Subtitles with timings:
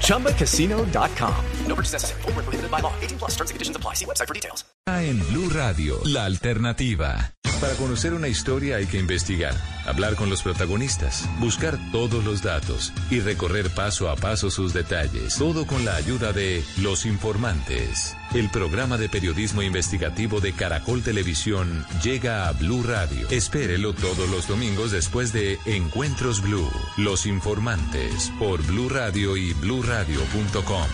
[0.00, 1.34] ChumbaCasino.com.
[1.66, 2.22] No purchase necessary.
[2.22, 2.92] Full prohibited by law.
[3.02, 3.94] 18 plus terms and conditions apply.
[3.94, 4.64] See website for details.
[4.86, 7.34] En Blue Radio, la alternativa.
[7.60, 9.54] Para conocer una historia hay que investigar,
[9.86, 15.36] hablar con los protagonistas, buscar todos los datos y recorrer paso a paso sus detalles.
[15.36, 18.16] Todo con la ayuda de Los Informantes.
[18.34, 23.28] El programa de periodismo investigativo de Caracol Televisión llega a Blue Radio.
[23.30, 26.68] Espérelo todos los domingos después de Encuentros Blue.
[26.96, 30.88] Los Informantes por Blue Radio y bluradio.com.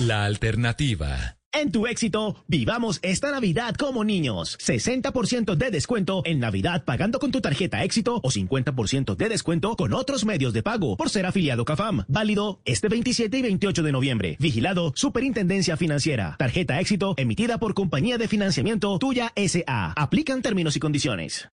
[0.00, 1.39] La alternativa.
[1.52, 4.56] En tu éxito, vivamos esta Navidad como niños.
[4.60, 9.92] 60% de descuento en Navidad pagando con tu tarjeta éxito o 50% de descuento con
[9.92, 12.04] otros medios de pago por ser afiliado CAFAM.
[12.06, 14.36] Válido este 27 y 28 de noviembre.
[14.38, 16.36] Vigilado Superintendencia Financiera.
[16.38, 19.94] Tarjeta éxito emitida por Compañía de Financiamiento Tuya SA.
[19.96, 21.48] Aplican términos y condiciones.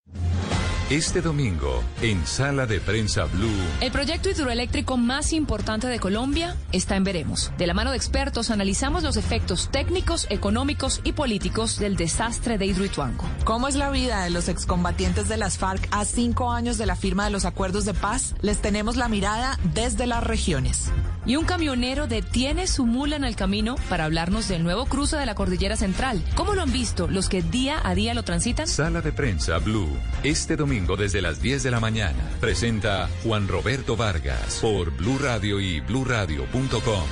[0.90, 3.52] Este domingo, en Sala de Prensa Blue.
[3.82, 7.52] El proyecto hidroeléctrico más importante de Colombia está en Veremos.
[7.58, 12.68] De la mano de expertos analizamos los efectos técnicos, económicos y políticos del desastre de
[12.68, 13.26] Hidroituango.
[13.44, 16.96] ¿Cómo es la vida de los excombatientes de las FARC a cinco años de la
[16.96, 18.34] firma de los acuerdos de paz?
[18.40, 20.90] Les tenemos la mirada desde las regiones.
[21.26, 25.26] Y un camionero detiene su mula en el camino para hablarnos del nuevo cruce de
[25.26, 26.24] la Cordillera Central.
[26.36, 28.68] ¿Cómo lo han visto los que día a día lo transitan?
[28.68, 29.90] Sala de Prensa Blue.
[30.24, 32.30] Este domingo desde las 10 de la mañana.
[32.40, 37.04] Presenta Juan Roberto Vargas por Blue Radio y bluradio.com.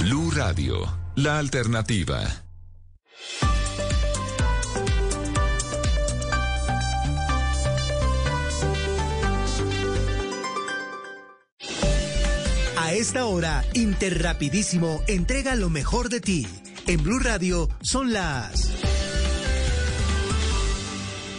[0.00, 2.20] Blue Radio, la alternativa.
[12.76, 16.46] A esta hora, Interrapidísimo entrega lo mejor de ti.
[16.86, 18.73] En Blue Radio son las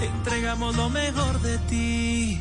[0.00, 2.40] Entregamos lo mejor de ti.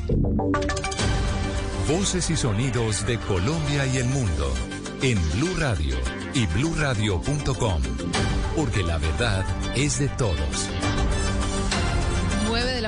[1.87, 4.53] Voces y sonidos de Colombia y el mundo
[5.01, 5.95] en Blue Radio
[6.33, 7.81] y bluradio.com,
[8.55, 9.45] porque la verdad
[9.75, 10.69] es de todos.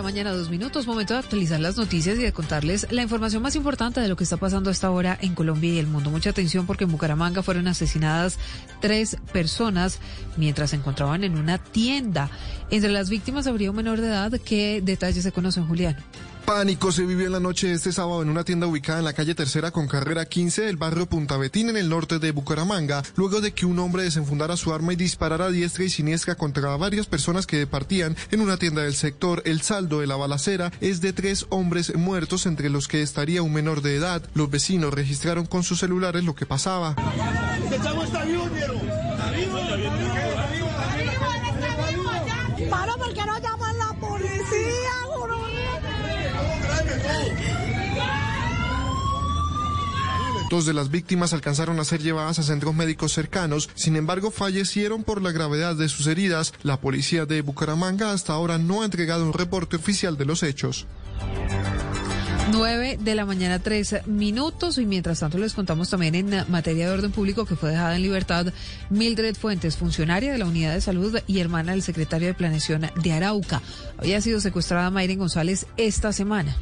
[0.07, 3.01] 9 de la mañana, dos minutos, momento de actualizar las noticias y de contarles la
[3.01, 5.88] información más importante de lo que está pasando a esta hora en Colombia y el
[5.88, 6.12] mundo.
[6.12, 8.38] Mucha atención porque en Bucaramanga fueron asesinadas
[8.79, 10.00] tres personas
[10.38, 12.29] mientras se encontraban en una tienda.
[12.69, 14.31] Entre las víctimas habría un menor de edad.
[14.45, 15.97] ¿Qué detalles se conocen, Julián?
[16.47, 19.11] Pánico se vivió en la noche de este sábado en una tienda ubicada en la
[19.11, 23.41] calle Tercera con carrera 15 del barrio Punta Betín en el norte de Bucaramanga, luego
[23.41, 27.05] de que un hombre desenfundara su arma y disparara a diestra y siniestra contra varias
[27.05, 29.41] personas que departían en una tienda del sector.
[29.43, 33.51] El saldo de la balacera es de tres hombres muertos, entre los que estaría un
[33.51, 34.21] menor de edad.
[34.33, 36.95] Los vecinos registraron con sus celulares lo que pasaba.
[42.69, 45.07] Paro, ¿por qué no llaman la policía?
[50.49, 55.03] Dos de las víctimas alcanzaron a ser llevadas a centros médicos cercanos, sin embargo fallecieron
[55.03, 56.53] por la gravedad de sus heridas.
[56.63, 60.87] La policía de Bucaramanga hasta ahora no ha entregado un reporte oficial de los hechos.
[62.51, 64.77] 9 de la mañana, tres minutos.
[64.77, 68.01] Y mientras tanto, les contamos también en materia de orden público que fue dejada en
[68.01, 68.47] libertad
[68.89, 73.11] Mildred Fuentes, funcionaria de la Unidad de Salud y hermana del secretario de Planeación de
[73.11, 73.61] Arauca.
[73.97, 76.55] Había sido secuestrada Mayren González esta semana.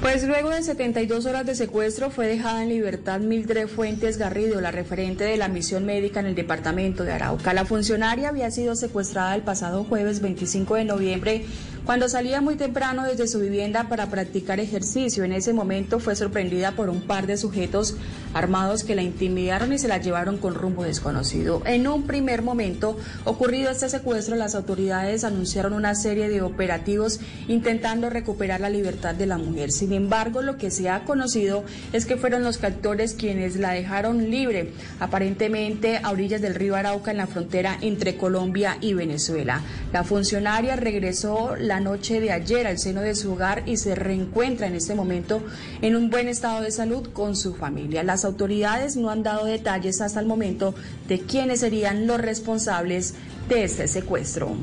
[0.00, 4.70] Pues luego de 72 horas de secuestro fue dejada en libertad Mildred Fuentes Garrido, la
[4.70, 7.52] referente de la misión médica en el departamento de Arauca.
[7.52, 11.44] La funcionaria había sido secuestrada el pasado jueves 25 de noviembre
[11.84, 15.24] cuando salía muy temprano desde su vivienda para practicar ejercicio.
[15.24, 17.96] En ese momento fue sorprendida por un par de sujetos
[18.32, 21.62] armados que la intimidaron y se la llevaron con rumbo desconocido.
[21.66, 28.08] En un primer momento ocurrido este secuestro, las autoridades anunciaron una serie de operativos intentando
[28.08, 29.59] recuperar la libertad de la mujer.
[29.68, 34.30] Sin embargo, lo que se ha conocido es que fueron los captores quienes la dejaron
[34.30, 39.60] libre, aparentemente a orillas del río Arauca en la frontera entre Colombia y Venezuela.
[39.92, 44.66] La funcionaria regresó la noche de ayer al seno de su hogar y se reencuentra
[44.66, 45.42] en este momento
[45.82, 48.02] en un buen estado de salud con su familia.
[48.02, 50.74] Las autoridades no han dado detalles hasta el momento
[51.08, 53.14] de quiénes serían los responsables
[53.48, 54.56] de este secuestro.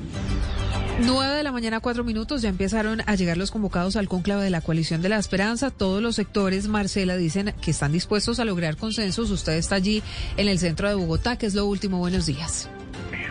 [1.00, 4.50] 9 de la mañana, cuatro minutos, ya empezaron a llegar los convocados al cónclave de
[4.50, 5.70] la coalición de la esperanza.
[5.70, 9.30] Todos los sectores, Marcela, dicen que están dispuestos a lograr consensos.
[9.30, 10.02] Usted está allí
[10.38, 12.00] en el centro de Bogotá, que es lo último.
[12.00, 12.70] Buenos días.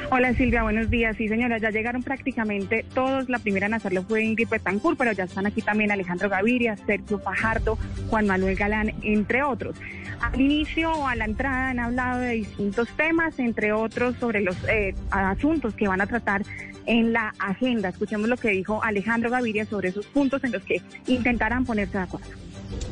[0.09, 1.17] Hola Silvia, buenos días.
[1.17, 3.29] Sí, señora, ya llegaron prácticamente todos.
[3.29, 7.19] La primera en hacerlo fue Ingrid Betancourt, pero ya están aquí también Alejandro Gaviria, Sergio
[7.19, 7.77] Fajardo,
[8.09, 9.77] Juan Manuel Galán, entre otros.
[10.21, 14.57] Al inicio o a la entrada han hablado de distintos temas, entre otros sobre los
[14.69, 16.43] eh, asuntos que van a tratar
[16.87, 17.89] en la agenda.
[17.89, 22.05] Escuchemos lo que dijo Alejandro Gaviria sobre esos puntos en los que intentarán ponerse de
[22.05, 22.46] acuerdo.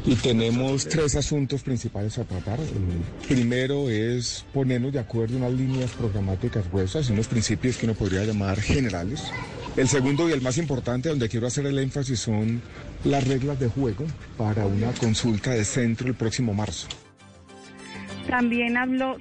[0.06, 2.60] Y tenemos tres asuntos principales a tratar.
[2.60, 7.94] El primero es ponernos de acuerdo en unas líneas programáticas gruesas, unos principios que uno
[7.94, 9.22] podría llamar generales.
[9.76, 12.60] El segundo y el más importante, donde quiero hacer el énfasis, son
[13.04, 14.04] las reglas de juego
[14.36, 16.86] para una consulta de centro el próximo marzo.
[18.28, 19.16] También habló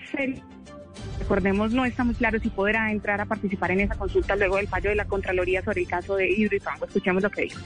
[1.20, 4.68] Recordemos, no está muy claro si podrá entrar a participar en esa consulta luego del
[4.68, 6.86] fallo de la Contraloría sobre el caso de Hidroituango.
[6.86, 7.62] Escuchemos lo que dijo.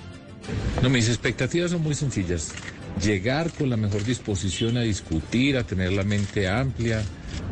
[0.82, 2.54] No, mis expectativas son muy sencillas.
[3.02, 7.04] Llegar con la mejor disposición a discutir, a tener la mente amplia,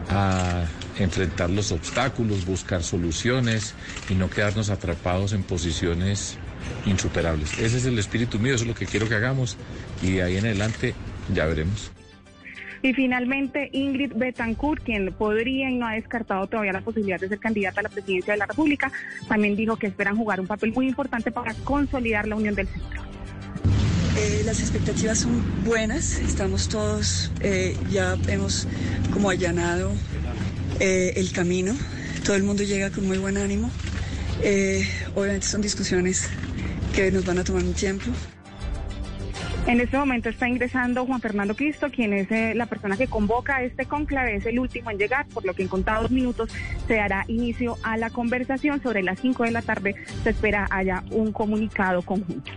[0.10, 0.66] a
[0.98, 3.76] enfrentar los obstáculos, buscar soluciones
[4.10, 6.38] y no quedarnos atrapados en posiciones
[6.86, 7.60] insuperables.
[7.60, 9.58] Ese es el espíritu mío, eso es lo que quiero que hagamos
[10.02, 10.96] y de ahí en adelante
[11.34, 11.92] ya veremos.
[12.82, 17.40] Y finalmente, Ingrid Betancourt, quien podría y no ha descartado todavía la posibilidad de ser
[17.40, 18.92] candidata a la presidencia de la República,
[19.28, 23.05] también dijo que esperan jugar un papel muy importante para consolidar la unión del centro.
[24.26, 28.68] Eh, las expectativas son buenas, estamos todos, eh, ya hemos
[29.14, 29.92] como allanado
[30.80, 31.76] eh, el camino,
[32.24, 33.70] todo el mundo llega con muy buen ánimo.
[35.14, 36.28] obviamente son discusiones
[36.96, 38.06] que nos van a tomar un tiempo.
[39.68, 43.86] En este momento está ingresando Juan Fernando Cristo, quien es la persona que convoca este
[43.86, 46.50] conclave, es el último en llegar, por lo que en contados minutos
[46.88, 48.82] se dará inicio a la conversación.
[48.82, 52.52] Sobre las 5 de la tarde se espera haya un comunicado conjunto.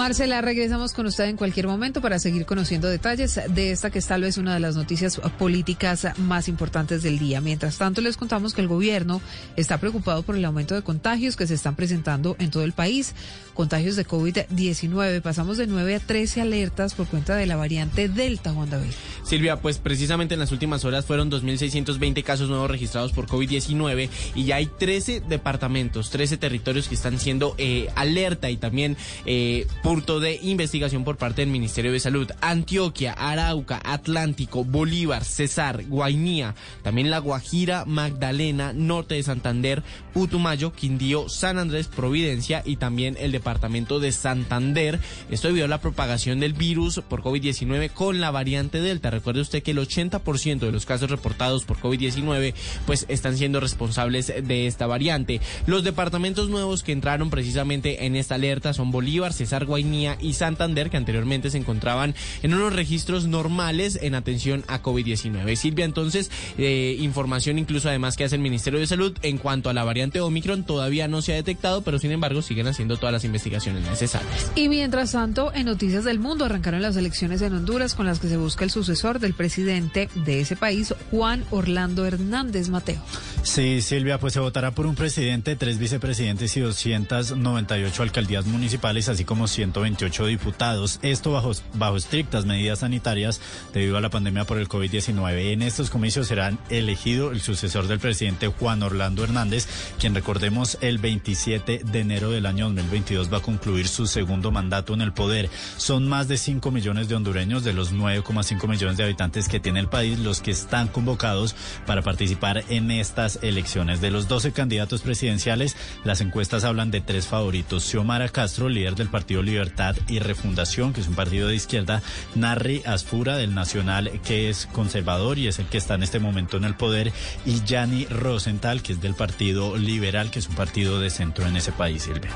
[0.00, 4.06] Marcela, regresamos con usted en cualquier momento para seguir conociendo detalles de esta que es
[4.06, 7.42] tal vez una de las noticias políticas más importantes del día.
[7.42, 9.20] Mientras tanto, les contamos que el gobierno
[9.56, 13.14] está preocupado por el aumento de contagios que se están presentando en todo el país.
[13.52, 15.20] Contagios de COVID-19.
[15.20, 18.92] Pasamos de 9 a 13 alertas por cuenta de la variante Delta, Juan David.
[19.22, 24.44] Silvia, pues precisamente en las últimas horas fueron 2.620 casos nuevos registrados por COVID-19 y
[24.44, 30.20] ya hay 13 departamentos, 13 territorios que están siendo eh, alerta y también eh, punto
[30.20, 32.30] de investigación por parte del Ministerio de Salud.
[32.40, 39.82] Antioquia, Arauca, Atlántico, Bolívar, Cesar, Guainía, también La Guajira, Magdalena, Norte de Santander,
[40.14, 45.00] Putumayo, Quindío, San Andrés, Providencia y también el departamento de Santander.
[45.28, 49.10] Esto debido a la propagación del virus por COVID-19 con la variante Delta.
[49.10, 52.54] Recuerde usted que el 80% de los casos reportados por COVID-19
[52.86, 55.40] pues están siendo responsables de esta variante.
[55.66, 60.90] Los departamentos nuevos que entraron precisamente en esta alerta son Bolívar, Cesar, Guainía, y Santander,
[60.90, 65.56] que anteriormente se encontraban en unos registros normales en atención a COVID-19.
[65.56, 69.72] Silvia, entonces, eh, información incluso además que hace el Ministerio de Salud en cuanto a
[69.72, 73.24] la variante Omicron, todavía no se ha detectado, pero sin embargo siguen haciendo todas las
[73.24, 74.52] investigaciones necesarias.
[74.54, 78.28] Y mientras tanto, en Noticias del Mundo arrancaron las elecciones en Honduras con las que
[78.28, 83.02] se busca el sucesor del presidente de ese país, Juan Orlando Hernández Mateo.
[83.42, 89.24] Sí, Silvia, pues se votará por un presidente, tres vicepresidentes y 298 alcaldías municipales, así
[89.24, 91.00] como 128 diputados.
[91.02, 93.42] Esto bajo, bajo estrictas medidas sanitarias
[93.74, 95.52] debido a la pandemia por el COVID-19.
[95.52, 100.96] En estos comicios serán elegido el sucesor del presidente Juan Orlando Hernández, quien recordemos el
[100.96, 105.50] 27 de enero del año 2022 va a concluir su segundo mandato en el poder.
[105.76, 109.80] Son más de 5 millones de hondureños de los 9,5 millones de habitantes que tiene
[109.80, 111.54] el país los que están convocados
[111.86, 114.00] para participar en estas elecciones.
[114.00, 117.84] De los 12 candidatos presidenciales, las encuestas hablan de tres favoritos.
[117.84, 122.02] Xiomara Castro, líder del Partido Libertad y Refundación, que es un partido de izquierda,
[122.34, 126.56] Narri Asfura del Nacional, que es conservador y es el que está en este momento
[126.56, 127.12] en el poder,
[127.44, 131.56] y Yanni Rosenthal, que es del Partido Liberal, que es un partido de centro en
[131.56, 132.30] ese país, Silvia.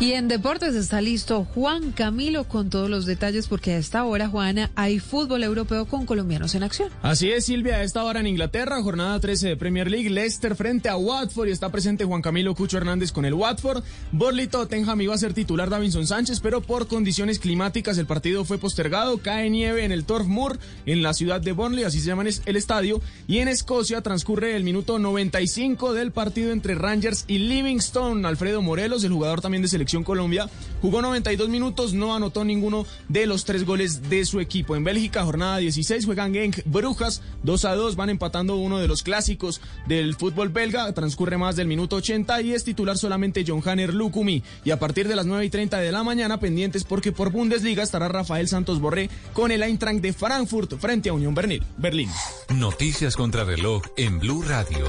[0.00, 4.28] Y en deportes está listo Juan Camilo con todos los detalles porque a esta hora,
[4.28, 6.90] Juana, hay fútbol europeo con colombianos en acción.
[7.00, 10.88] Así es, Silvia, a esta hora en Inglaterra, jornada 13 de Premier League, Leicester frente
[10.88, 13.84] a Watford y está presente Juan Camilo Cucho Hernández con el Watford.
[14.10, 18.56] Borley Tottenham iba a ser titular Davinson Sánchez, pero por condiciones climáticas el partido fue
[18.56, 22.24] postergado, cae nieve en el Turf Moor en la ciudad de Burnley, así se llama
[22.24, 28.26] el estadio, y en Escocia transcurre el minuto 95 del partido entre Rangers y Livingstone.
[28.26, 30.48] Alfredo Morelos, el jugador también de selección Colombia,
[30.84, 34.76] jugó 92 minutos, no anotó ninguno de los tres goles de su equipo.
[34.76, 39.02] En Bélgica, jornada 16, juegan Genk Brujas, 2 a 2, van empatando uno de los
[39.02, 43.94] clásicos del fútbol belga, transcurre más del minuto 80 y es titular solamente John Hanner
[43.94, 44.42] Lukumi.
[44.62, 47.82] Y a partir de las 9 y 30 de la mañana, pendientes porque por Bundesliga
[47.82, 52.10] estará Rafael Santos Borré con el Eintracht de Frankfurt frente a Unión Berlín.
[52.54, 54.84] Noticias contra reloj en Blue Radio.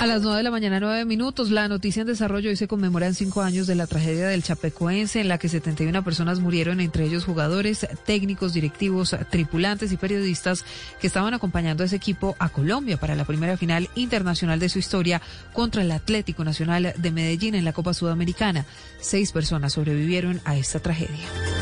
[0.00, 3.14] A las 9 de la mañana, 9 minutos, la noticia en desarrollo hoy se conmemoran
[3.14, 7.24] cinco años de la tragedia del Chapecoense, en la que 71 personas murieron, entre ellos
[7.24, 10.64] jugadores, técnicos, directivos, tripulantes y periodistas
[11.00, 14.78] que estaban acompañando a ese equipo a Colombia para la primera final internacional de su
[14.78, 15.22] historia
[15.52, 18.66] contra el Atlético Nacional de Medellín en la Copa Sudamericana.
[19.00, 21.53] Seis personas sobrevivieron a esta tragedia.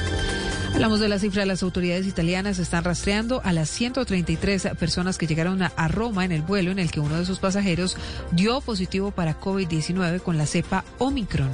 [0.75, 1.47] Hablamos de la cifra.
[1.47, 6.43] Las autoridades italianas están rastreando a las 133 personas que llegaron a Roma en el
[6.43, 7.97] vuelo en el que uno de sus pasajeros
[8.33, 11.51] dio positivo para COVID-19 con la cepa Omicron.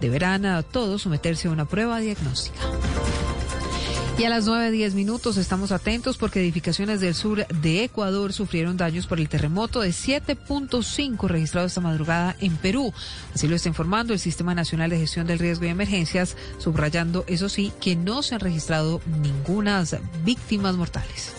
[0.00, 2.58] Deberán a todos someterse a una prueba diagnóstica.
[4.16, 9.08] Y a las 9.10 minutos estamos atentos porque edificaciones del sur de Ecuador sufrieron daños
[9.08, 12.92] por el terremoto de 7.5 registrado esta madrugada en Perú.
[13.34, 17.48] Así lo está informando el Sistema Nacional de Gestión del Riesgo y Emergencias, subrayando, eso
[17.48, 19.82] sí, que no se han registrado ninguna
[20.24, 21.32] víctimas mortales.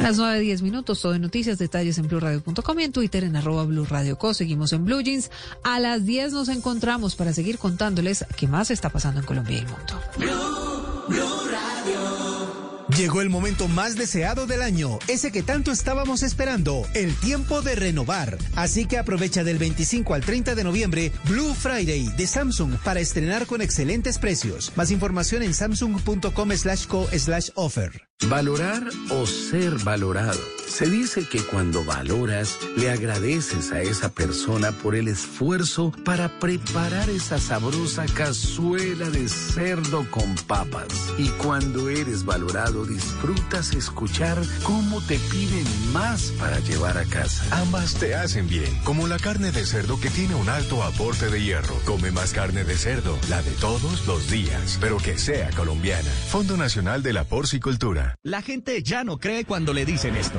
[0.00, 3.64] A las 9.10 minutos, todo en noticias, detalles en blurradio.com y en Twitter en arroba
[3.64, 4.34] blurradioco.
[4.34, 5.30] Seguimos en Blue Jeans.
[5.62, 9.60] A las 10 nos encontramos para seguir contándoles qué más está pasando en Colombia y
[9.60, 10.77] el mundo.
[12.96, 17.76] Llegó el momento más deseado del año, ese que tanto estábamos esperando, el tiempo de
[17.76, 18.36] renovar.
[18.56, 23.46] Así que aprovecha del 25 al 30 de noviembre Blue Friday de Samsung para estrenar
[23.46, 24.72] con excelentes precios.
[24.74, 28.02] Más información en samsung.com slash co slash offer.
[28.28, 30.57] Valorar o ser valorado.
[30.68, 37.08] Se dice que cuando valoras, le agradeces a esa persona por el esfuerzo para preparar
[37.10, 40.86] esa sabrosa cazuela de cerdo con papas.
[41.16, 47.44] Y cuando eres valorado, disfrutas escuchar cómo te piden más para llevar a casa.
[47.58, 51.42] Ambas te hacen bien, como la carne de cerdo que tiene un alto aporte de
[51.42, 51.74] hierro.
[51.86, 56.10] Come más carne de cerdo, la de todos los días, pero que sea colombiana.
[56.30, 58.16] Fondo Nacional de la Porcicultura.
[58.22, 60.38] La gente ya no cree cuando le dicen esto.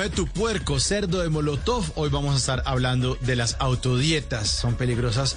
[0.00, 1.84] Mueve tu puerco, cerdo de Molotov.
[1.94, 4.48] Hoy vamos a estar hablando de las autodietas.
[4.48, 5.36] Son peligrosas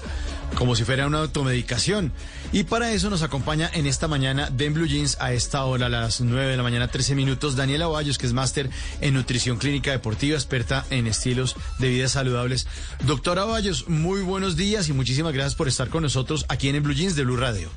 [0.55, 2.13] como si fuera una automedicación.
[2.53, 5.89] Y para eso nos acompaña en esta mañana de Blue Jeans a esta hora, a
[5.89, 8.69] las 9 de la mañana, 13 minutos, Daniela Ovallos, que es máster
[9.01, 12.65] en nutrición clínica deportiva, experta en estilos de vida saludables.
[13.05, 16.93] Doctora Ovallos, muy buenos días y muchísimas gracias por estar con nosotros aquí en Blue
[16.93, 17.69] Jeans de Blue Radio.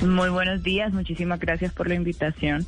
[0.00, 2.66] Muy buenos días, muchísimas gracias por la invitación.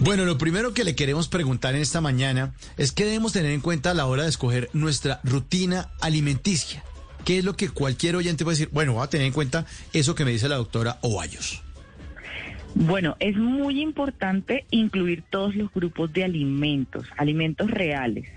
[0.00, 3.60] Bueno, lo primero que le queremos preguntar en esta mañana es qué debemos tener en
[3.60, 6.82] cuenta a la hora de escoger nuestra rutina alimenticia.
[7.24, 8.70] ¿Qué es lo que cualquier oyente puede decir?
[8.72, 11.62] Bueno, voy a tener en cuenta eso que me dice la doctora Ovallos.
[12.74, 18.28] Bueno, es muy importante incluir todos los grupos de alimentos, alimentos reales.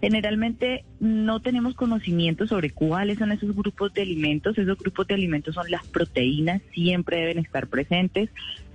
[0.00, 4.56] Generalmente no tenemos conocimiento sobre cuáles son esos grupos de alimentos.
[4.58, 8.30] Esos grupos de alimentos son las proteínas, siempre deben estar presentes.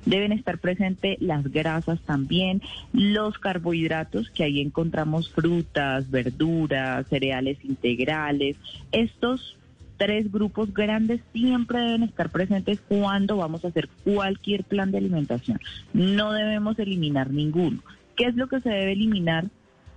[0.08, 2.62] Deben estar presentes las grasas también,
[2.94, 8.56] los carbohidratos, que ahí encontramos frutas, verduras, cereales integrales.
[8.94, 9.58] Estos
[9.98, 15.60] tres grupos grandes siempre deben estar presentes cuando vamos a hacer cualquier plan de alimentación.
[15.94, 17.82] No debemos eliminar ninguno.
[18.16, 19.48] ¿Qué es lo que se debe eliminar?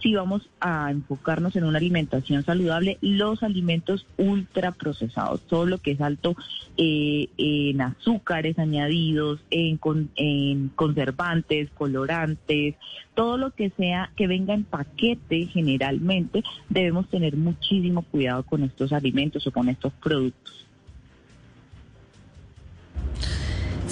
[0.01, 6.01] Si vamos a enfocarnos en una alimentación saludable, los alimentos ultraprocesados, todo lo que es
[6.01, 6.37] alto
[6.77, 9.79] eh, en azúcares añadidos, en,
[10.17, 12.75] en conservantes, colorantes,
[13.15, 18.93] todo lo que sea que venga en paquete generalmente, debemos tener muchísimo cuidado con estos
[18.93, 20.70] alimentos o con estos productos.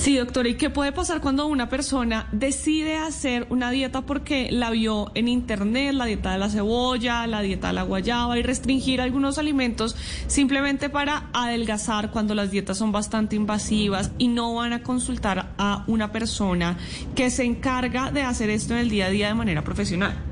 [0.09, 4.71] Sí, doctora, ¿y qué puede pasar cuando una persona decide hacer una dieta porque la
[4.71, 9.03] vio en internet, la dieta de la cebolla, la dieta de la guayaba y restringir
[9.03, 9.97] algunos alimentos
[10.27, 15.85] simplemente para adelgazar cuando las dietas son bastante invasivas y no van a consultar a
[15.89, 16.79] una persona
[17.15, 20.28] que se encarga de hacer esto en el día a día de manera profesional?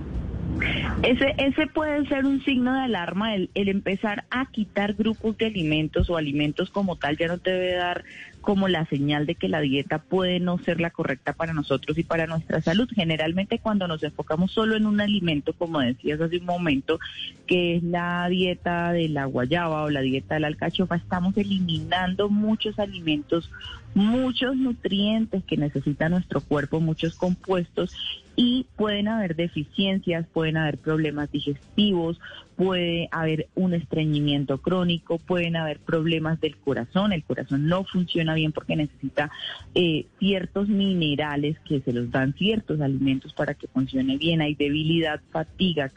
[1.02, 5.46] Ese, ese puede ser un signo de alarma, el, el, empezar a quitar grupos de
[5.46, 8.04] alimentos o alimentos como tal ya no te debe dar
[8.46, 12.04] como la señal de que la dieta puede no ser la correcta para nosotros y
[12.04, 12.88] para nuestra salud.
[12.94, 17.00] Generalmente cuando nos enfocamos solo en un alimento, como decías hace un momento,
[17.48, 22.28] que es la dieta de la guayaba o la dieta de la alcachofa, estamos eliminando
[22.28, 23.50] muchos alimentos,
[23.94, 27.92] muchos nutrientes que necesita nuestro cuerpo, muchos compuestos
[28.36, 32.20] y pueden haber deficiencias, pueden haber problemas digestivos,
[32.54, 38.52] puede haber un estreñimiento crónico, pueden haber problemas del corazón, el corazón no funciona bien
[38.52, 39.30] porque necesita
[39.74, 45.20] eh, ciertos minerales que se los dan ciertos alimentos para que funcione bien, hay debilidad,
[45.30, 45.90] fatiga,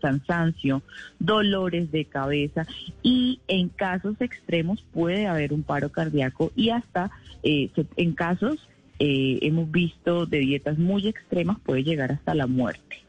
[0.00, 0.82] cansancio,
[1.18, 2.66] dolores de cabeza
[3.02, 7.10] y en casos extremos puede haber un paro cardíaco y hasta
[7.42, 8.58] eh, en casos
[8.98, 13.06] eh, hemos visto de dietas muy extremas puede llegar hasta la muerte.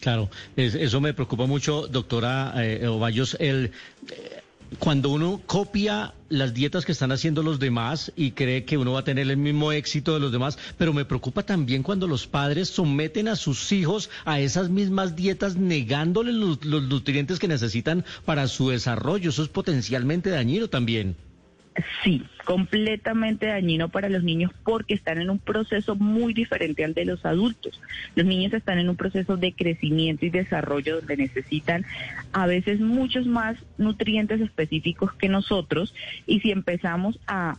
[0.00, 3.36] Claro, eso me preocupa mucho, doctora eh, Ovallos.
[3.40, 3.72] El,
[4.10, 4.42] eh,
[4.78, 9.00] cuando uno copia las dietas que están haciendo los demás y cree que uno va
[9.00, 12.68] a tener el mismo éxito de los demás, pero me preocupa también cuando los padres
[12.68, 18.68] someten a sus hijos a esas mismas dietas negándoles los nutrientes que necesitan para su
[18.68, 19.30] desarrollo.
[19.30, 21.16] Eso es potencialmente dañino también.
[22.02, 27.04] Sí, completamente dañino para los niños porque están en un proceso muy diferente al de
[27.04, 27.80] los adultos.
[28.14, 31.84] Los niños están en un proceso de crecimiento y desarrollo donde necesitan
[32.32, 35.94] a veces muchos más nutrientes específicos que nosotros
[36.26, 37.58] y si empezamos a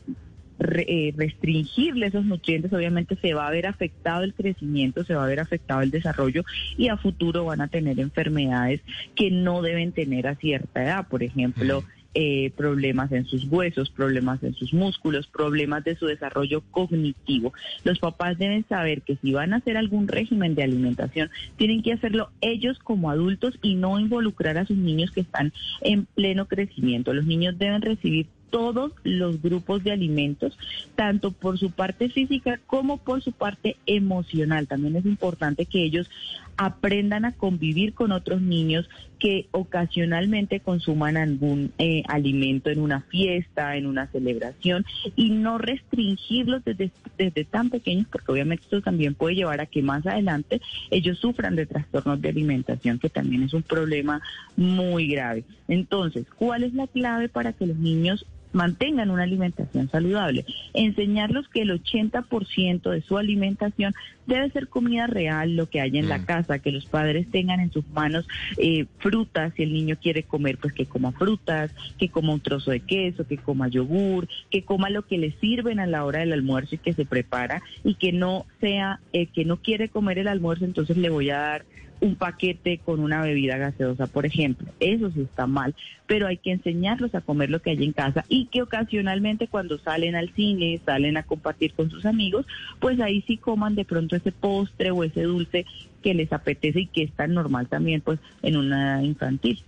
[0.62, 5.28] eh, restringirle esos nutrientes, obviamente se va a ver afectado el crecimiento, se va a
[5.28, 6.44] ver afectado el desarrollo
[6.78, 8.82] y a futuro van a tener enfermedades
[9.16, 11.84] que no deben tener a cierta edad, por ejemplo.
[12.16, 17.54] Eh, problemas en sus huesos, problemas en sus músculos, problemas de su desarrollo cognitivo.
[17.84, 21.94] Los papás deben saber que si van a hacer algún régimen de alimentación, tienen que
[21.94, 27.14] hacerlo ellos como adultos y no involucrar a sus niños que están en pleno crecimiento.
[27.14, 30.58] Los niños deben recibir todos los grupos de alimentos,
[30.96, 34.68] tanto por su parte física como por su parte emocional.
[34.68, 36.10] También es importante que ellos
[36.58, 38.90] aprendan a convivir con otros niños
[39.20, 46.64] que ocasionalmente consuman algún eh, alimento en una fiesta, en una celebración y no restringirlos
[46.64, 51.20] desde, desde tan pequeños porque obviamente esto también puede llevar a que más adelante ellos
[51.20, 54.22] sufran de trastornos de alimentación que también es un problema
[54.56, 55.44] muy grave.
[55.68, 60.46] Entonces, ¿cuál es la clave para que los niños mantengan una alimentación saludable.
[60.74, 63.94] Enseñarlos que el 80% de su alimentación
[64.26, 66.26] debe ser comida real, lo que hay en la mm.
[66.26, 70.58] casa, que los padres tengan en sus manos eh, frutas, si el niño quiere comer,
[70.58, 74.90] pues que coma frutas, que coma un trozo de queso, que coma yogur, que coma
[74.90, 78.12] lo que le sirven a la hora del almuerzo y que se prepara y que
[78.12, 81.66] no sea, eh, que no quiere comer el almuerzo, entonces le voy a dar
[82.02, 84.68] un paquete con una bebida gaseosa, por ejemplo.
[84.80, 85.76] Eso sí está mal,
[86.08, 89.78] pero hay que enseñarlos a comer lo que hay en casa y que ocasionalmente cuando
[89.78, 92.46] salen al cine, salen a compartir con sus amigos,
[92.80, 95.66] pues ahí sí coman de pronto ese postre o ese dulce
[96.02, 99.62] que les apetece y que es tan normal también pues en una infantil.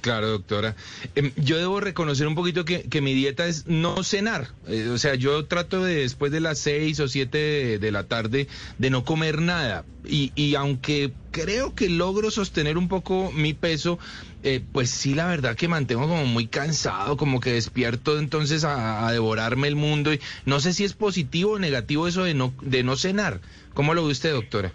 [0.00, 0.74] Claro, doctora.
[1.14, 4.48] Em, yo debo reconocer un poquito que, mi dieta es no cenar.
[4.66, 8.48] Eh, o sea, yo trato de después de las seis o siete de, la tarde
[8.78, 9.84] de no comer nada.
[10.04, 13.98] Y, y, aunque creo que logro sostener un poco mi peso,
[14.42, 19.06] eh, pues sí, la verdad que mantengo como muy cansado, como que despierto entonces a,
[19.06, 20.12] a, devorarme el mundo.
[20.12, 23.40] Y no sé si es positivo o negativo eso de no, de no cenar.
[23.74, 24.72] ¿Cómo lo ve usted, doctora?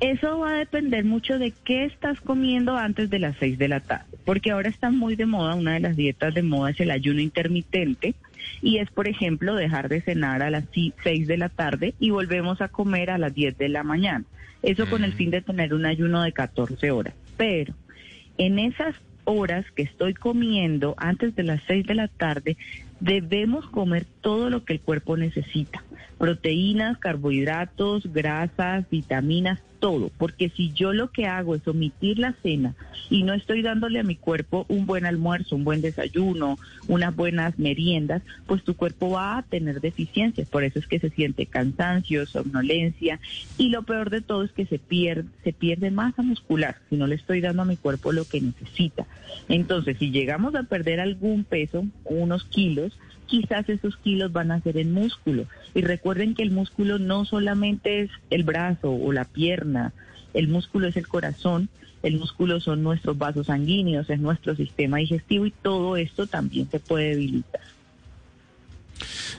[0.00, 3.80] Eso va a depender mucho de qué estás comiendo antes de las seis de la
[3.80, 6.92] tarde, porque ahora está muy de moda, una de las dietas de moda es el
[6.92, 8.14] ayuno intermitente,
[8.62, 10.64] y es, por ejemplo, dejar de cenar a las
[11.02, 14.24] seis de la tarde y volvemos a comer a las diez de la mañana.
[14.62, 15.16] Eso con el mm.
[15.16, 17.14] fin de tener un ayuno de 14 horas.
[17.36, 17.74] Pero
[18.38, 22.56] en esas horas que estoy comiendo antes de las seis de la tarde,
[23.00, 25.82] debemos comer todo lo que el cuerpo necesita.
[26.18, 32.74] Proteínas, carbohidratos, grasas, vitaminas, todo, porque si yo lo que hago es omitir la cena
[33.08, 37.58] y no estoy dándole a mi cuerpo un buen almuerzo, un buen desayuno, unas buenas
[37.58, 42.26] meriendas, pues tu cuerpo va a tener deficiencias, por eso es que se siente cansancio,
[42.26, 43.20] somnolencia
[43.56, 47.06] y lo peor de todo es que se pierde, se pierde masa muscular si no
[47.06, 49.06] le estoy dando a mi cuerpo lo que necesita.
[49.48, 54.76] Entonces, si llegamos a perder algún peso, unos kilos, quizás esos kilos van a ser
[54.78, 55.46] en músculo.
[55.74, 59.92] Y recuerden que el músculo no solamente es el brazo o la pierna,
[60.34, 61.68] el músculo es el corazón,
[62.02, 66.80] el músculo son nuestros vasos sanguíneos, es nuestro sistema digestivo y todo esto también se
[66.80, 67.60] puede debilitar.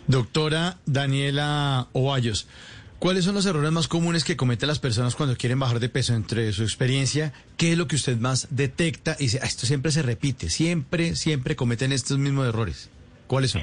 [0.08, 2.48] Doctora Daniela Ovallos,
[3.00, 6.14] ¿cuáles son los errores más comunes que cometen las personas cuando quieren bajar de peso?
[6.14, 9.16] Entre su experiencia, ¿qué es lo que usted más detecta?
[9.20, 12.90] Y dice, ah, esto siempre se repite, siempre, siempre cometen estos mismos errores.
[13.30, 13.62] ¿Cuáles son?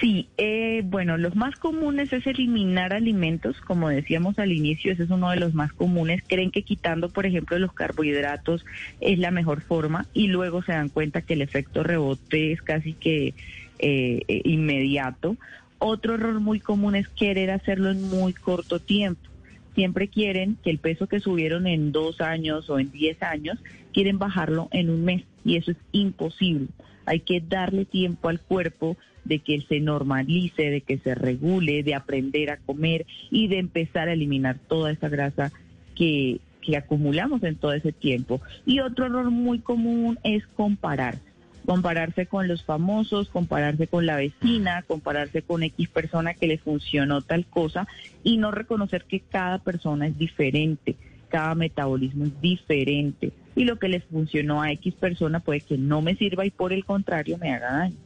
[0.00, 5.10] Sí, eh, bueno, los más comunes es eliminar alimentos, como decíamos al inicio, ese es
[5.10, 6.22] uno de los más comunes.
[6.26, 8.64] Creen que quitando, por ejemplo, los carbohidratos
[9.02, 12.94] es la mejor forma y luego se dan cuenta que el efecto rebote es casi
[12.94, 13.34] que
[13.80, 15.36] eh, eh, inmediato.
[15.78, 19.28] Otro error muy común es querer hacerlo en muy corto tiempo.
[19.74, 23.58] Siempre quieren que el peso que subieron en dos años o en diez años,
[23.92, 26.68] quieren bajarlo en un mes y eso es imposible
[27.06, 31.94] hay que darle tiempo al cuerpo de que se normalice, de que se regule, de
[31.94, 35.52] aprender a comer y de empezar a eliminar toda esa grasa
[35.94, 38.40] que, que acumulamos en todo ese tiempo.
[38.66, 41.22] Y otro error muy común es compararse.
[41.64, 47.22] Compararse con los famosos, compararse con la vecina, compararse con X persona que le funcionó
[47.22, 47.88] tal cosa
[48.22, 50.94] y no reconocer que cada persona es diferente,
[51.30, 56.02] cada metabolismo es diferente y lo que les funcionó a X persona puede que no
[56.02, 57.96] me sirva y por el contrario me haga daño.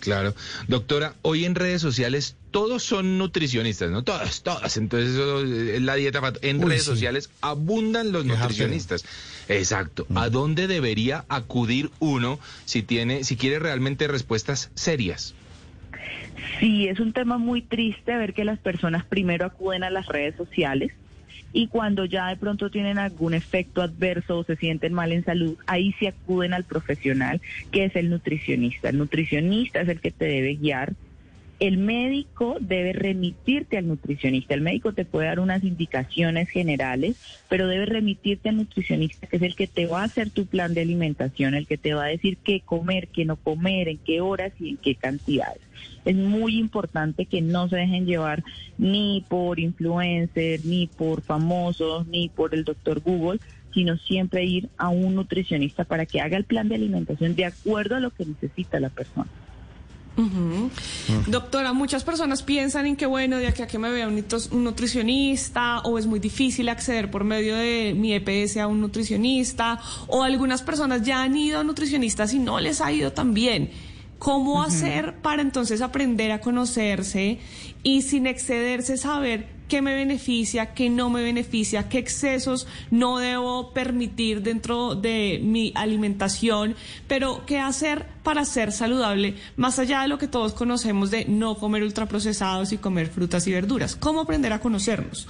[0.00, 0.34] Claro.
[0.68, 4.04] Doctora, hoy en redes sociales todos son nutricionistas, ¿no?
[4.04, 4.76] Todas, todas.
[4.76, 6.20] Entonces, eso es la dieta.
[6.42, 9.04] En redes sociales abundan los nutricionistas.
[9.48, 10.06] Exacto.
[10.14, 10.32] ¿A mm.
[10.32, 15.34] dónde debería acudir uno si tiene, si quiere realmente respuestas serias?
[16.60, 20.36] Sí, es un tema muy triste ver que las personas primero acuden a las redes
[20.36, 20.92] sociales
[21.52, 25.56] y cuando ya de pronto tienen algún efecto adverso o se sienten mal en salud,
[25.66, 28.88] ahí sí acuden al profesional, que es el nutricionista.
[28.90, 30.94] El nutricionista es el que te debe guiar
[31.60, 34.54] el médico debe remitirte al nutricionista.
[34.54, 37.16] El médico te puede dar unas indicaciones generales,
[37.48, 40.72] pero debe remitirte al nutricionista, que es el que te va a hacer tu plan
[40.72, 44.20] de alimentación, el que te va a decir qué comer, qué no comer, en qué
[44.20, 45.60] horas y en qué cantidades.
[46.04, 48.44] Es muy importante que no se dejen llevar
[48.78, 53.40] ni por influencers, ni por famosos, ni por el doctor Google,
[53.74, 57.96] sino siempre ir a un nutricionista para que haga el plan de alimentación de acuerdo
[57.96, 59.28] a lo que necesita la persona.
[61.26, 64.24] Doctora, muchas personas piensan en que, bueno, de aquí a que me vea un,
[64.64, 70.22] nutricionista, o es muy difícil acceder por medio de mi EPS a un nutricionista, o
[70.22, 73.70] algunas personas ya han ido a nutricionistas y no les ha ido tan bien.
[74.18, 77.38] ¿Cómo hacer para entonces aprender a conocerse
[77.84, 83.72] y sin excederse saber qué me beneficia, qué no me beneficia, qué excesos no debo
[83.72, 86.74] permitir dentro de mi alimentación,
[87.06, 91.54] pero qué hacer para ser saludable, más allá de lo que todos conocemos de no
[91.56, 93.94] comer ultraprocesados y comer frutas y verduras.
[93.94, 95.28] ¿Cómo aprender a conocernos?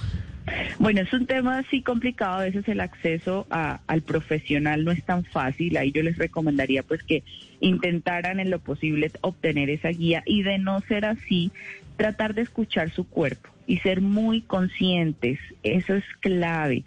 [0.79, 5.23] Bueno, es un tema así complicado, a veces el acceso al profesional no es tan
[5.23, 7.23] fácil, ahí yo les recomendaría pues que
[7.59, 11.51] intentaran en lo posible obtener esa guía y de no ser así,
[11.97, 16.83] tratar de escuchar su cuerpo y ser muy conscientes, eso es clave.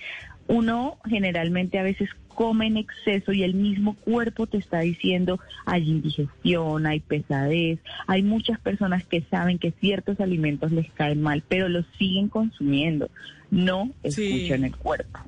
[0.49, 5.89] Uno generalmente a veces come en exceso y el mismo cuerpo te está diciendo hay
[5.89, 11.69] indigestión, hay pesadez, hay muchas personas que saben que ciertos alimentos les caen mal, pero
[11.69, 13.09] los siguen consumiendo,
[13.53, 15.21] no escuchan el cuerpo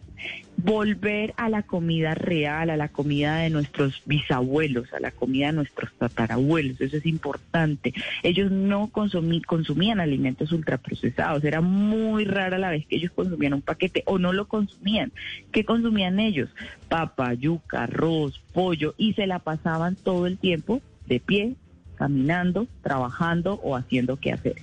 [0.64, 5.52] volver a la comida real, a la comida de nuestros bisabuelos, a la comida de
[5.52, 7.92] nuestros tatarabuelos, eso es importante.
[8.22, 14.04] Ellos no consumían alimentos ultraprocesados, era muy rara la vez que ellos consumían un paquete
[14.06, 15.12] o no lo consumían.
[15.52, 16.48] ¿Qué consumían ellos?
[16.88, 21.56] Papa, yuca, arroz, pollo y se la pasaban todo el tiempo de pie,
[21.96, 24.54] caminando, trabajando o haciendo hacer.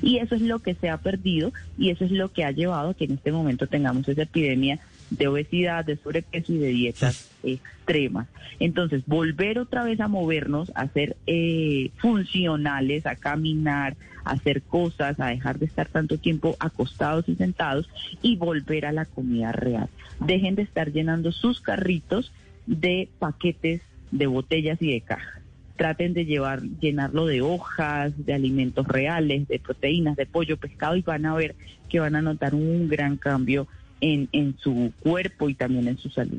[0.00, 2.90] Y eso es lo que se ha perdido y eso es lo que ha llevado
[2.90, 4.78] a que en este momento tengamos esa epidemia
[5.10, 8.28] de obesidad, de sobrepeso y de dietas extremas.
[8.58, 15.18] Entonces, volver otra vez a movernos, a ser eh, funcionales, a caminar, a hacer cosas,
[15.18, 17.88] a dejar de estar tanto tiempo acostados y sentados
[18.22, 19.88] y volver a la comida real.
[20.20, 22.32] Dejen de estar llenando sus carritos
[22.66, 25.40] de paquetes, de botellas y de cajas.
[25.76, 31.02] Traten de llevar, llenarlo de hojas, de alimentos reales, de proteínas, de pollo, pescado y
[31.02, 31.54] van a ver
[31.88, 33.66] que van a notar un gran cambio
[34.00, 36.38] en, en su cuerpo y también en su salud.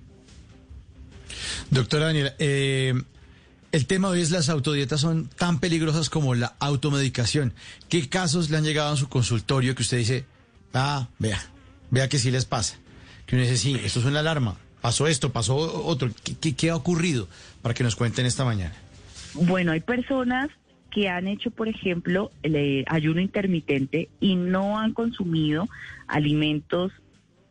[1.70, 2.94] Doctora Daniela, eh,
[3.72, 7.54] el tema hoy es las autodietas son tan peligrosas como la automedicación.
[7.88, 10.26] ¿Qué casos le han llegado a su consultorio que usted dice,
[10.74, 11.40] ah, vea,
[11.90, 12.78] vea que sí les pasa?
[13.26, 16.12] Que uno dice, sí, esto es una alarma, pasó esto, pasó otro.
[16.42, 17.30] ¿Qué, qué ha ocurrido?
[17.62, 18.76] Para que nos cuenten esta mañana.
[19.34, 20.50] Bueno, hay personas
[20.92, 25.70] que han hecho, por ejemplo, el ayuno intermitente y no han consumido
[26.08, 26.92] alimentos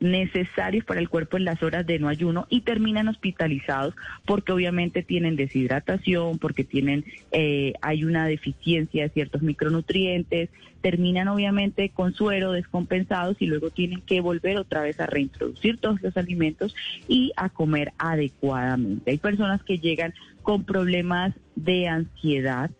[0.00, 5.02] necesarios para el cuerpo en las horas de no ayuno y terminan hospitalizados porque obviamente
[5.02, 10.48] tienen deshidratación, porque tienen eh, hay una deficiencia de ciertos micronutrientes,
[10.80, 16.00] terminan obviamente con suero descompensados y luego tienen que volver otra vez a reintroducir todos
[16.00, 16.74] los alimentos
[17.06, 19.10] y a comer adecuadamente.
[19.10, 22.70] Hay personas que llegan con problemas de ansiedad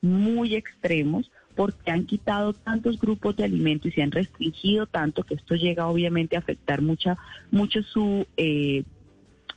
[0.00, 5.34] muy extremos porque han quitado tantos grupos de alimentos y se han restringido tanto que
[5.34, 7.18] esto llega obviamente a afectar mucha,
[7.50, 8.84] mucho su eh,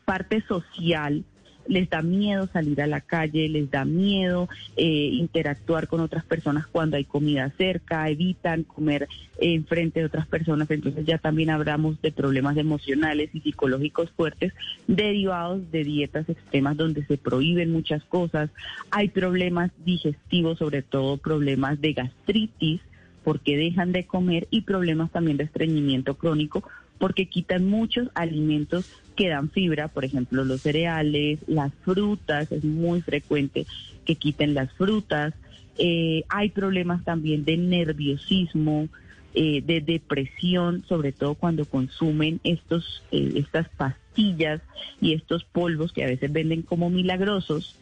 [0.06, 1.24] parte social
[1.68, 6.68] les da miedo salir a la calle, les da miedo eh, interactuar con otras personas
[6.68, 9.08] cuando hay comida cerca, evitan comer
[9.40, 14.54] en frente de otras personas, entonces ya también hablamos de problemas emocionales y psicológicos fuertes
[14.88, 18.50] derivados de dietas extremas donde se prohíben muchas cosas,
[18.92, 22.82] hay problemas digestivos, sobre todo problemas de gastritis,
[23.24, 26.64] porque dejan de comer y problemas también de estreñimiento crónico
[26.98, 33.02] porque quitan muchos alimentos que dan fibra, por ejemplo los cereales, las frutas, es muy
[33.02, 33.66] frecuente
[34.06, 35.34] que quiten las frutas.
[35.78, 38.88] Eh, hay problemas también de nerviosismo,
[39.34, 44.62] eh, de depresión, sobre todo cuando consumen estos, eh, estas pastillas
[45.02, 47.76] y estos polvos que a veces venden como milagrosos.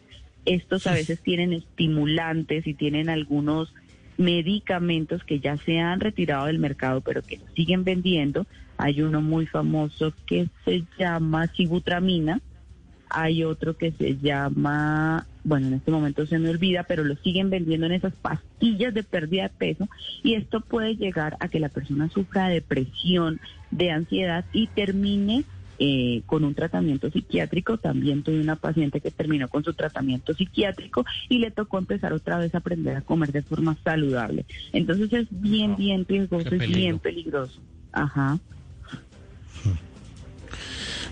[0.46, 3.72] Estos a veces tienen estimulantes y tienen algunos
[4.16, 8.46] medicamentos que ya se han retirado del mercado, pero que siguen vendiendo.
[8.76, 12.40] Hay uno muy famoso que se llama sibutramina,
[13.08, 17.50] hay otro que se llama, bueno, en este momento se me olvida, pero lo siguen
[17.50, 19.88] vendiendo en esas pastillas de pérdida de peso
[20.22, 25.44] y esto puede llegar a que la persona sufra depresión, de ansiedad y termine
[25.78, 27.78] eh, con un tratamiento psiquiátrico.
[27.78, 32.38] También tuve una paciente que terminó con su tratamiento psiquiátrico y le tocó empezar otra
[32.38, 34.44] vez a aprender a comer de forma saludable.
[34.72, 37.60] Entonces es bien, bien riesgoso, es bien peligroso.
[37.92, 38.38] Ajá.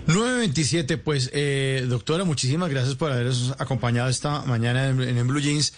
[0.07, 5.73] 927, pues eh, doctora, muchísimas gracias por habernos acompañado esta mañana en, en Blue Jeans.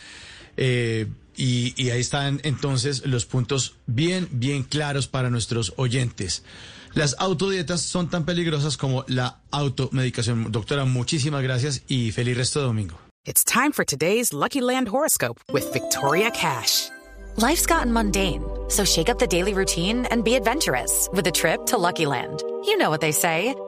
[0.57, 1.07] Eh,
[1.38, 6.43] y, y, ahí están entonces los puntos bien, bien claros para nuestros oyentes.
[6.93, 10.49] Las autodietas son tan peligrosas como la automedicación.
[10.51, 12.97] Doctora, muchísimas gracias y feliz resto de domingo.
[13.25, 16.89] It's time for today's Lucky Land horoscope with Victoria Cash.
[17.38, 21.65] Life's gotten mundane, so shake up the daily routine and be adventurous with a trip
[21.65, 22.43] to Lucky Land.
[22.63, 23.53] You know what they say.